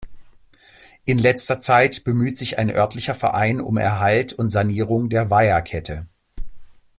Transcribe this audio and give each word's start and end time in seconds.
In 1.05 1.19
letzter 1.19 1.59
Zeit 1.59 2.03
bemüht 2.03 2.35
sich 2.39 2.57
ein 2.57 2.71
örtlicher 2.71 3.13
Verein 3.13 3.61
um 3.61 3.77
Erhalt 3.77 4.33
und 4.33 4.49
Sanierung 4.49 5.09
der 5.09 5.29
Weiherkette. 5.29 6.07